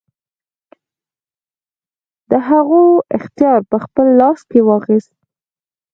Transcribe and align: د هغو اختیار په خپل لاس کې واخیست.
د 2.29 2.31
هغو 2.49 2.83
اختیار 3.17 3.59
په 3.71 3.77
خپل 3.83 4.05
لاس 4.19 4.39
کې 4.49 4.59
واخیست. 4.69 5.13